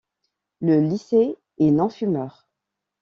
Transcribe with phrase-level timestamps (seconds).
[0.61, 2.47] Le lycée est non-fumeur.